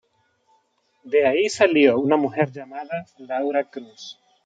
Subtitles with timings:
[1.03, 4.17] De ahí salió una mujer llamada "Laura Cruz".